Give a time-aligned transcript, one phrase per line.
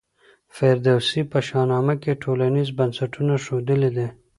[0.55, 4.07] فردوسي په شاهنامه کي ټولنیز بنسټونه ښودلي دي.